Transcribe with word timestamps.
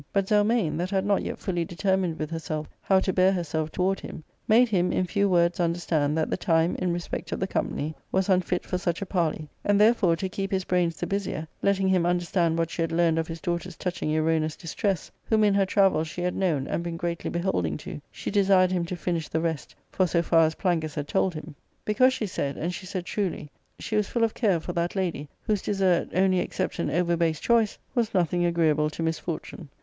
But 0.11 0.25
Zelmane, 0.29 0.77
that 0.79 0.89
had 0.89 1.05
not 1.05 1.21
yet 1.21 1.37
fully 1.37 1.63
determined 1.63 2.17
with 2.17 2.31
herself 2.31 2.67
how 2.81 2.99
to 3.01 3.13
bear 3.13 3.31
herself 3.31 3.69
to 3.73 3.83
ward 3.83 3.99
him, 3.99 4.23
made 4.47 4.67
him 4.69 4.91
in 4.91 5.05
few 5.05 5.29
words 5.29 5.59
understand 5.59 6.17
that 6.17 6.31
the 6.31 6.37
time, 6.37 6.75
in 6.77 6.91
respect 6.91 7.31
of 7.31 7.39
the 7.39 7.45
company, 7.45 7.93
was 8.11 8.27
unfit 8.27 8.65
for 8.65 8.79
such 8.79 9.03
a 9.03 9.05
parley; 9.05 9.47
and, 9.63 9.79
therefore, 9.79 10.15
to 10.15 10.27
keep 10.27 10.49
his 10.51 10.63
brains 10.65 10.95
the 10.99 11.05
busier, 11.05 11.47
letting 11.61 11.87
him 11.87 12.03
under 12.07 12.25
stand 12.25 12.57
what 12.57 12.71
she 12.71 12.81
had 12.81 12.91
learned 12.91 13.19
of 13.19 13.27
his 13.27 13.39
daughters 13.39 13.75
touching 13.77 14.09
Erona's 14.09 14.55
distress, 14.55 15.11
whom 15.25 15.43
in 15.43 15.53
her 15.53 15.67
travel 15.67 16.03
she 16.03 16.23
had 16.23 16.33
known 16.35 16.65
and 16.65 16.81
been 16.83 16.97
greatly 16.97 17.29
beholding 17.29 17.77
to, 17.77 18.01
she 18.11 18.31
desired 18.31 18.71
him 18.71 18.85
to 18.85 18.95
finish 18.95 19.27
the 19.27 19.39
rest, 19.39 19.75
for 19.91 20.07
so 20.07 20.23
far 20.23 20.47
as 20.47 20.55
Plangus 20.55 20.95
had 20.95 21.07
told 21.07 21.35
him. 21.35 21.53
Because, 21.85 22.11
she 22.11 22.25
said— 22.25 22.57
and 22.57 22.73
she 22.73 22.87
said 22.87 23.05
truly— 23.05 23.51
she 23.77 23.95
was 23.95 24.07
full 24.09 24.23
of 24.23 24.33
care 24.33 24.59
for 24.59 24.73
that 24.73 24.95
lady, 24.95 25.29
whose 25.43 25.61
desert, 25.61 26.09
only 26.15 26.39
except 26.39 26.79
an 26.79 26.89
over 26.89 27.15
base 27.15 27.39
choice, 27.39 27.77
was 27.93 28.15
nothing 28.15 28.43
agree 28.43 28.69
able 28.69 28.89
to 28.89 29.03
misfortune. 29.03 29.69